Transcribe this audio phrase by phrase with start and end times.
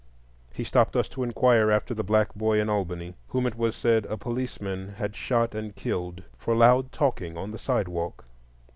[0.51, 4.05] He stopped us to inquire after the black boy in Albany, whom it was said
[4.07, 8.25] a policeman had shot and killed for loud talking on the sidewalk.